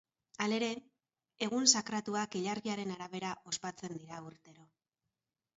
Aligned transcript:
Halere, 0.45 0.69
egun 1.49 1.69
sakratuak 1.75 2.39
ilargiaren 2.41 2.97
arabera 2.97 3.35
ospatzen 3.53 3.97
dira 4.03 4.25
urtero. 4.31 4.71